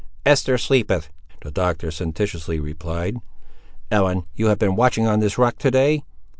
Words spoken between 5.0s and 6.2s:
on this rock, to day?"